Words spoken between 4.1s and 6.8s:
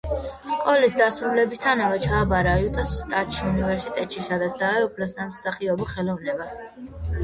სადაც დაეუფლა სამსახიობო ხელოვნებას.